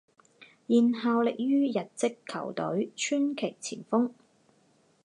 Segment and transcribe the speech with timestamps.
[0.67, 4.11] 现效力于日职球队川崎前锋。